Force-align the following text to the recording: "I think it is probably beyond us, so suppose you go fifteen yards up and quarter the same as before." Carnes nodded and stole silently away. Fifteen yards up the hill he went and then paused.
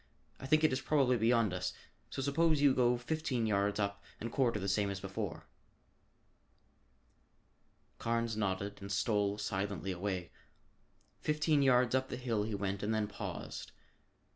"I 0.39 0.47
think 0.47 0.63
it 0.63 0.73
is 0.73 0.81
probably 0.81 1.15
beyond 1.15 1.53
us, 1.53 1.73
so 2.09 2.23
suppose 2.23 2.59
you 2.59 2.73
go 2.73 2.97
fifteen 2.97 3.45
yards 3.45 3.79
up 3.79 4.03
and 4.19 4.31
quarter 4.31 4.59
the 4.59 4.67
same 4.67 4.89
as 4.89 4.99
before." 4.99 5.45
Carnes 7.99 8.35
nodded 8.35 8.81
and 8.81 8.91
stole 8.91 9.37
silently 9.37 9.91
away. 9.91 10.31
Fifteen 11.19 11.61
yards 11.61 11.93
up 11.93 12.09
the 12.09 12.17
hill 12.17 12.41
he 12.41 12.55
went 12.55 12.81
and 12.81 12.95
then 12.95 13.07
paused. 13.07 13.73